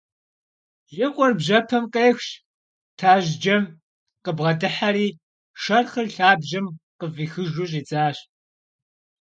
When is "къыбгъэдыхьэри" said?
4.23-5.07